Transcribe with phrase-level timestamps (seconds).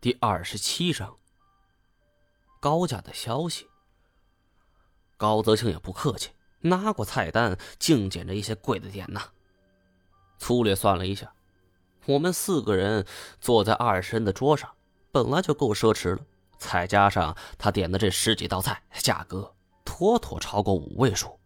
[0.00, 1.16] 第二十七章，
[2.60, 3.66] 高家的消息。
[5.16, 9.32] 高泽清也不客气，拿过菜单，净捡着一些贵的点呐。
[10.38, 11.32] 粗略算了一下，
[12.06, 13.04] 我们四个人
[13.40, 14.72] 坐在二十人的桌上，
[15.10, 16.24] 本来就够奢侈了，
[16.58, 19.52] 再加上他点的这十几道菜，价格
[19.84, 21.40] 妥妥超过五位数。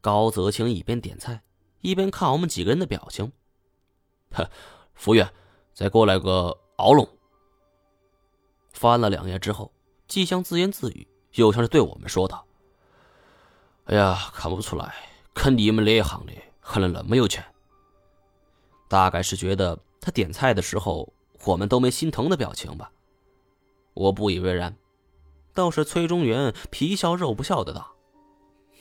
[0.00, 1.42] 高泽清一边点菜，
[1.80, 3.32] 一边看我们几个人的表情。
[4.30, 4.48] 呵，
[4.94, 5.34] 服务员。
[5.72, 7.08] 再给我来个鳌龙。
[8.72, 9.72] 翻了两页之后，
[10.06, 12.46] 既像自言自语，又像是对我们说道
[13.86, 14.94] ：“哎呀，看不出来，
[15.34, 17.44] 看你们这一行的还能那么有钱。”
[18.88, 21.12] 大概是觉得他点菜的时候
[21.44, 22.90] 我们都没心疼的表情吧。
[23.94, 24.76] 我不以为然，
[25.52, 27.94] 倒是崔中原皮笑肉不笑的道：“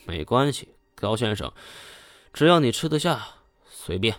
[0.06, 1.52] 没关系，高先生，
[2.32, 3.28] 只要你吃得下，
[3.68, 4.16] 随便。”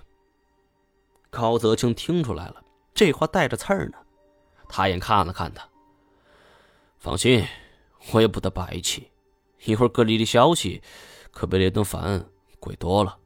[1.30, 2.62] 高泽清听出来了。
[2.92, 3.98] 这话带着刺儿呢，
[4.68, 5.66] 他眼看了看他。
[6.98, 7.46] 放心，
[8.12, 9.10] 我也不得白气。
[9.64, 10.82] 一会儿给你的消息，
[11.30, 12.26] 可比那顿饭
[12.58, 13.16] 贵多了。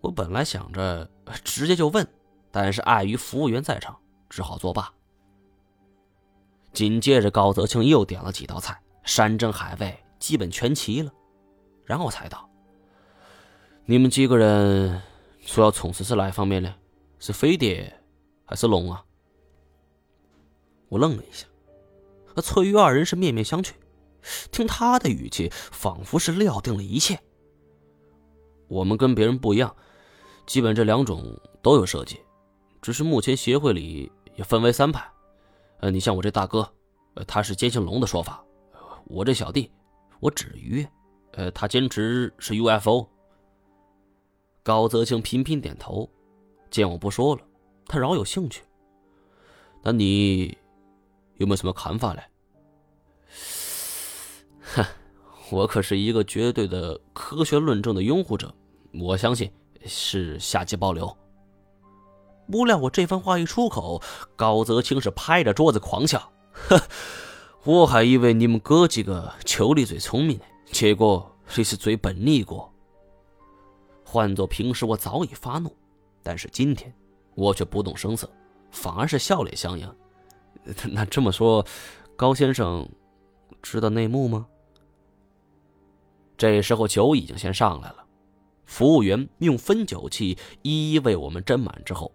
[0.00, 1.10] 我本来想着
[1.44, 2.06] 直接就问，
[2.50, 4.92] 但是碍于服务员在场，只好作罢。
[6.72, 11.10] 紧接着，高泽清又点了几道菜，山珍海味基本全齐了，
[11.84, 12.48] 然后才道
[13.86, 15.02] ：“你们几个人
[15.48, 16.74] 说要从事是哪一方面呢？
[17.18, 17.90] 是飞碟？”
[18.44, 19.02] 还是龙啊！
[20.90, 21.46] 我愣了一下，
[22.26, 23.72] 和翠玉二人是面面相觑，
[24.52, 27.18] 听他的语气，仿佛是料定了一切。
[28.68, 29.74] 我们跟别人不一样，
[30.46, 31.24] 基本这两种
[31.62, 32.20] 都有设计，
[32.82, 35.10] 只是目前协会里也分为三派。
[35.80, 36.70] 呃，你像我这大哥，
[37.14, 38.44] 呃，他是坚信龙的说法；
[39.06, 39.72] 我这小弟，
[40.20, 40.86] 我只鱼，
[41.32, 43.08] 呃，他坚持是 UFO。
[44.68, 46.06] 高泽清频频点头，
[46.70, 47.40] 见我不说了。
[47.86, 48.62] 他饶有兴趣。
[49.82, 50.58] 那你
[51.38, 52.22] 有没有什么看法嘞？
[54.60, 54.84] 哼，
[55.50, 58.54] 我可是一个绝对的科学论证的拥护者，
[58.92, 59.50] 我相信
[59.86, 61.16] 是下级保留。
[62.52, 64.02] 不料我这番话一出口，
[64.36, 66.30] 高泽清是拍着桌子狂笑
[66.68, 66.78] ：“呵，
[67.64, 72.68] 我还以为你们哥几个球里最聪明呢，结果谁是最笨的一个？
[74.10, 75.70] 换做平时，我早已发怒，
[76.22, 76.90] 但是今天……”
[77.36, 78.28] 我却不动声色，
[78.72, 79.94] 反而是笑脸相迎。
[80.90, 81.64] 那这么说，
[82.16, 82.88] 高先生
[83.62, 84.44] 知道内幕吗？
[86.36, 88.04] 这时候酒已经先上来了，
[88.64, 92.10] 服务员用分酒器一一为我们斟满之后，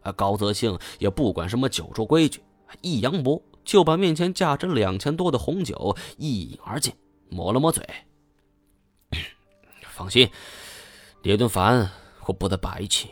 [0.00, 2.42] 啊高泽庆也不管什么酒桌规矩，
[2.80, 6.94] 一扬脖就把面前价值两千多的红酒一饮而尽，
[7.28, 7.86] 抹了抹嘴。
[9.92, 10.30] 放心，
[11.22, 11.88] 李顿饭
[12.26, 13.06] 我不得白吃。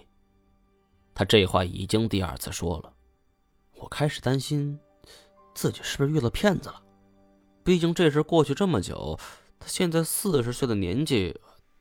[1.15, 2.93] 他这话已经第二次说了，
[3.77, 4.77] 我开始担心
[5.55, 6.83] 自己是不是遇了骗子了。
[7.63, 9.17] 毕竟这事过去这么久，
[9.61, 11.39] 他现在四十岁的年纪，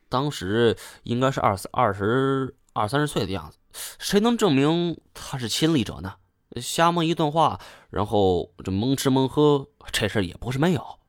[0.08, 3.58] 当时应该是二十二十二三十岁的样子，
[3.98, 6.14] 谁能证明他是亲历者呢？
[6.60, 7.60] 瞎蒙一段话，
[7.90, 11.00] 然后这蒙吃蒙喝，这事也不是没有。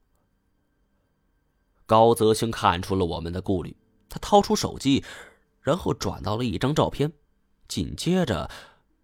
[1.85, 3.75] 高泽清看出了我们的顾虑，
[4.11, 5.03] 他掏出手机，
[5.61, 7.13] 然后转到了一张照片。
[7.67, 8.51] 紧接着，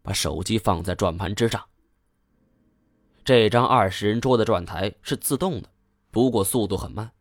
[0.02, 1.64] 把手机放在转盘之上。
[3.24, 5.70] 这张二十人桌的转台是自动的，
[6.12, 7.14] 不过速度很慢。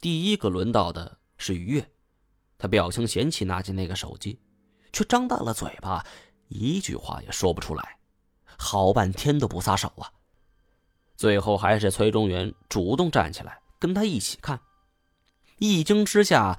[0.00, 1.90] 第一个轮到的是于越，
[2.56, 4.40] 他表情嫌弃，拿起那个手机，
[4.92, 6.06] 却张大了嘴巴，
[6.46, 7.98] 一句话也说不出来，
[8.56, 10.12] 好半天都不撒手啊。
[11.16, 14.60] 最后还是崔中原主动站起来跟他一起看，
[15.58, 16.56] 一惊之下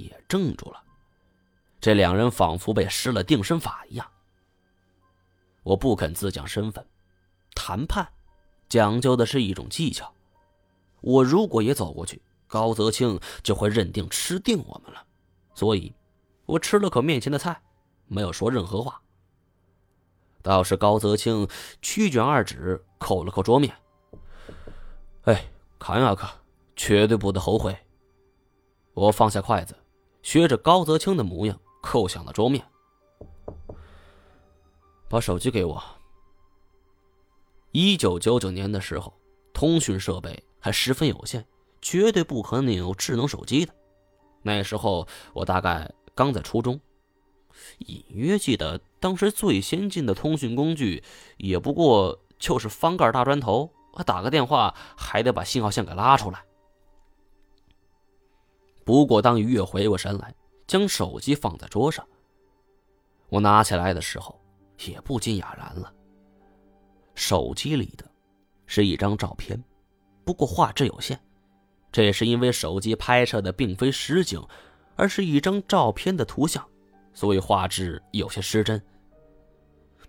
[0.00, 0.82] 也怔住了。
[1.80, 4.06] 这两人仿佛被施了定身法一样。
[5.62, 6.86] 我不肯自讲身份，
[7.54, 8.06] 谈判
[8.68, 10.12] 讲究的是一种技巧。
[11.00, 15.06] 我如果也走过去，高泽清就会认定吃定我们了。
[15.54, 15.94] 所以，
[16.46, 17.60] 我吃了口面前的菜，
[18.06, 19.00] 没有说任何话。
[20.42, 21.46] 倒是高泽清
[21.82, 23.74] 屈卷二指，扣了扣桌面。
[25.24, 25.44] 哎，
[25.78, 26.30] 看呀看，
[26.74, 27.76] 绝对不得后悔。
[28.94, 29.76] 我放下筷子，
[30.22, 31.58] 学着高泽清的模样。
[31.82, 32.62] 扣响了桌面，
[35.08, 35.82] 把手机给我。
[37.72, 39.14] 一九九九年的时候，
[39.54, 41.46] 通讯设备还十分有限，
[41.80, 43.72] 绝对不可能有智能手机的。
[44.42, 46.78] 那时候我大概刚在初中，
[47.78, 51.02] 隐约记得当时最先进的通讯工具，
[51.38, 53.72] 也不过就是方盖大砖头，
[54.04, 56.44] 打个电话还得把信号线给拉出来。
[58.84, 60.34] 不过当于越回过神来。
[60.66, 62.06] 将手机放在桌上，
[63.28, 64.40] 我拿起来的时候
[64.86, 65.92] 也不禁哑然了。
[67.16, 68.08] 手机里的，
[68.66, 69.60] 是一张照片，
[70.24, 71.20] 不过画质有限。
[71.90, 74.40] 这是因为手机拍摄的并非实景，
[74.94, 76.64] 而是一张照片的图像，
[77.12, 78.80] 所以画质有些失真。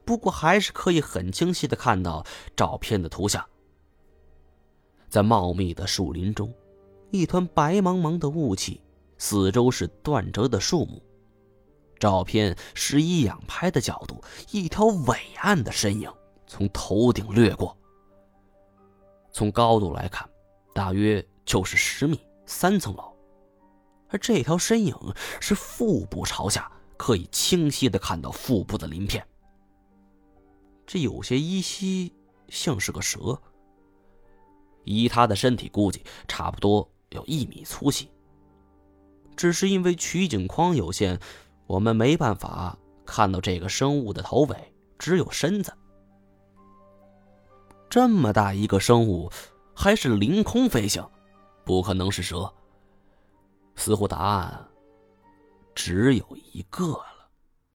[0.06, 2.24] 不过还是可以很清晰的看到
[2.56, 3.44] 照片的图像。
[5.09, 6.53] 在茂密的树林中，
[7.12, 8.81] 一团白茫茫的雾气，
[9.18, 11.04] 四周是断折的树木。
[12.00, 16.12] 照片是以仰拍的角度，一条伟岸的身影
[16.48, 17.78] 从头顶掠过。
[19.34, 20.28] 从高度来看，
[20.74, 23.13] 大约就是十米，三层楼。
[24.08, 24.96] 而这条身影
[25.40, 29.25] 是腹部朝下，可以清晰的看到腹部的鳞片。
[30.88, 32.13] 这有些依稀
[32.48, 33.38] 像是个蛇。
[34.84, 38.10] 以他的身体估计，差不多有一米粗细。
[39.38, 41.19] 只是因为取景框有限，
[41.66, 45.74] 我们没办法看到这个生物的头尾，只有身子。
[47.90, 49.31] 这么大一个生物，
[49.74, 51.08] 还是凌空飞行，
[51.66, 52.54] 不可能是蛇。
[53.75, 54.68] 似乎答案
[55.74, 57.00] 只有一个。